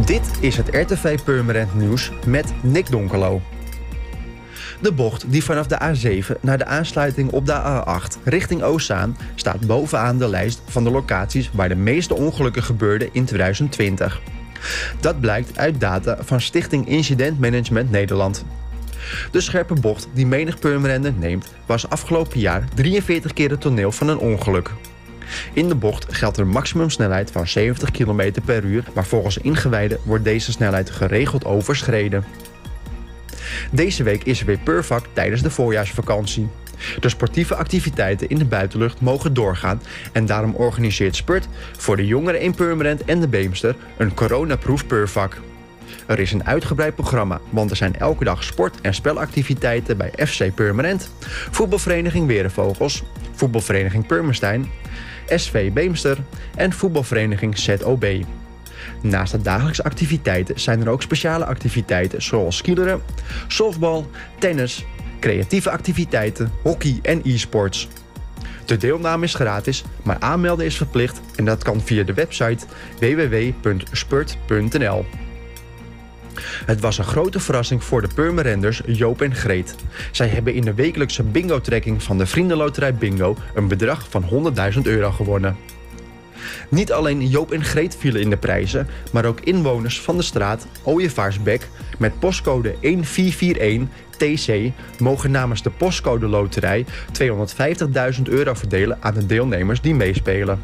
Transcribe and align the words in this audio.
Dit 0.00 0.30
is 0.40 0.56
het 0.56 0.68
RTV 0.72 1.18
Purmerend 1.24 1.74
Nieuws 1.74 2.12
met 2.26 2.52
Nick 2.62 2.90
Donkelo. 2.90 3.40
De 4.80 4.92
bocht 4.92 5.24
die 5.30 5.44
vanaf 5.44 5.66
de 5.66 5.78
A7 5.80 6.40
naar 6.40 6.58
de 6.58 6.64
aansluiting 6.64 7.30
op 7.30 7.46
de 7.46 7.82
A8 7.82 8.22
richting 8.24 8.62
Oostzaan 8.62 9.16
staat 9.34 9.66
bovenaan 9.66 10.18
de 10.18 10.28
lijst 10.28 10.62
van 10.66 10.84
de 10.84 10.90
locaties 10.90 11.50
waar 11.52 11.68
de 11.68 11.74
meeste 11.74 12.14
ongelukken 12.14 12.62
gebeurden 12.62 13.08
in 13.12 13.24
2020. 13.24 14.20
Dat 15.00 15.20
blijkt 15.20 15.58
uit 15.58 15.80
data 15.80 16.16
van 16.20 16.40
Stichting 16.40 16.88
Incident 16.88 17.40
Management 17.40 17.90
Nederland. 17.90 18.44
De 19.30 19.40
scherpe 19.40 19.74
bocht 19.74 20.08
die 20.14 20.26
menig 20.26 20.58
Purmerender 20.58 21.12
neemt 21.12 21.54
was 21.66 21.88
afgelopen 21.88 22.40
jaar 22.40 22.68
43 22.74 23.32
keer 23.32 23.50
het 23.50 23.60
toneel 23.60 23.92
van 23.92 24.08
een 24.08 24.18
ongeluk. 24.18 24.70
In 25.52 25.68
de 25.68 25.74
bocht 25.74 26.14
geldt 26.14 26.38
een 26.38 26.48
maximumsnelheid 26.48 27.30
van 27.30 27.46
70 27.46 27.90
km 27.90 28.32
per 28.44 28.64
uur, 28.64 28.84
maar 28.94 29.06
volgens 29.06 29.38
ingewijden 29.38 29.98
wordt 30.02 30.24
deze 30.24 30.52
snelheid 30.52 30.90
geregeld 30.90 31.44
overschreden. 31.44 32.24
Deze 33.70 34.02
week 34.02 34.24
is 34.24 34.40
er 34.40 34.46
weer 34.46 34.58
Purvak 34.58 35.06
tijdens 35.12 35.42
de 35.42 35.50
voorjaarsvakantie. 35.50 36.48
De 37.00 37.08
sportieve 37.08 37.54
activiteiten 37.54 38.28
in 38.28 38.38
de 38.38 38.44
buitenlucht 38.44 39.00
mogen 39.00 39.34
doorgaan 39.34 39.82
en 40.12 40.26
daarom 40.26 40.54
organiseert 40.54 41.16
Spurt 41.16 41.48
voor 41.76 41.96
de 41.96 42.06
jongeren 42.06 42.40
in 42.40 42.54
Purmerend 42.54 43.04
en 43.04 43.20
de 43.20 43.28
Beemster 43.28 43.76
een 43.96 44.14
coronaproof 44.14 44.86
Purvak. 44.86 45.40
Er 46.06 46.18
is 46.18 46.32
een 46.32 46.46
uitgebreid 46.46 46.94
programma, 46.94 47.40
want 47.50 47.70
er 47.70 47.76
zijn 47.76 47.98
elke 47.98 48.24
dag 48.24 48.44
sport- 48.44 48.80
en 48.80 48.94
spelactiviteiten 48.94 49.96
bij 49.96 50.12
FC 50.26 50.54
Purmerend, 50.54 51.10
voetbalvereniging 51.50 52.26
Werenvogels, 52.26 53.02
voetbalvereniging 53.32 54.06
Purmerstein, 54.06 54.70
SV 55.28 55.72
Beemster 55.72 56.18
en 56.56 56.72
voetbalvereniging 56.72 57.58
ZOB. 57.58 58.04
Naast 59.00 59.32
de 59.32 59.42
dagelijkse 59.42 59.84
activiteiten 59.84 60.60
zijn 60.60 60.80
er 60.80 60.88
ook 60.88 61.02
speciale 61.02 61.44
activiteiten 61.44 62.22
zoals 62.22 62.56
skileren, 62.56 63.02
softbal, 63.48 64.10
tennis, 64.38 64.84
creatieve 65.20 65.70
activiteiten, 65.70 66.52
hockey 66.62 66.98
en 67.02 67.20
e-sports. 67.24 67.88
De 68.64 68.76
deelname 68.76 69.24
is 69.24 69.34
gratis, 69.34 69.84
maar 70.02 70.16
aanmelden 70.18 70.66
is 70.66 70.76
verplicht 70.76 71.20
en 71.36 71.44
dat 71.44 71.62
kan 71.62 71.80
via 71.80 72.02
de 72.02 72.14
website 72.14 72.66
www.spurt.nl. 72.98 75.04
Het 76.66 76.80
was 76.80 76.98
een 76.98 77.04
grote 77.04 77.40
verrassing 77.40 77.84
voor 77.84 78.02
de 78.02 78.08
Purmerenders 78.14 78.80
Joop 78.86 79.22
en 79.22 79.34
Greet. 79.34 79.74
Zij 80.10 80.28
hebben 80.28 80.54
in 80.54 80.64
de 80.64 80.74
wekelijkse 80.74 81.22
bingo-trekking 81.22 82.02
van 82.02 82.18
de 82.18 82.26
Vriendenloterij 82.26 82.94
Bingo 82.94 83.36
een 83.54 83.68
bedrag 83.68 84.06
van 84.10 84.54
100.000 84.74 84.80
euro 84.82 85.10
gewonnen. 85.10 85.56
Niet 86.68 86.92
alleen 86.92 87.28
Joop 87.28 87.52
en 87.52 87.64
Greet 87.64 87.96
vielen 87.96 88.20
in 88.20 88.30
de 88.30 88.36
prijzen, 88.36 88.88
maar 89.12 89.24
ook 89.24 89.40
inwoners 89.40 90.00
van 90.00 90.16
de 90.16 90.22
straat 90.22 90.66
Ooievaarsbek 90.82 91.68
met 91.98 92.18
postcode 92.18 92.74
1441 92.80 94.02
TC 94.16 94.72
mogen 94.98 95.30
namens 95.30 95.62
de 95.62 95.70
postcode 95.70 96.26
loterij 96.26 96.84
250.000 98.16 98.22
euro 98.22 98.54
verdelen 98.54 98.98
aan 99.00 99.14
de 99.14 99.26
deelnemers 99.26 99.80
die 99.80 99.94
meespelen. 99.94 100.62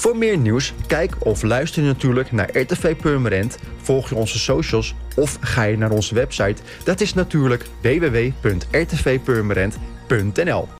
Voor 0.00 0.16
meer 0.16 0.38
nieuws, 0.38 0.74
kijk 0.86 1.14
of 1.18 1.42
luister 1.42 1.82
natuurlijk 1.82 2.32
naar 2.32 2.58
RTV 2.58 2.96
Purmerend, 2.96 3.58
volg 3.82 4.08
je 4.08 4.14
onze 4.14 4.38
socials 4.38 4.94
of 5.16 5.38
ga 5.40 5.62
je 5.62 5.78
naar 5.78 5.90
onze 5.90 6.14
website. 6.14 6.62
Dat 6.84 7.00
is 7.00 7.14
natuurlijk 7.14 7.64
www.rtvpurmerend.nl 7.82 10.68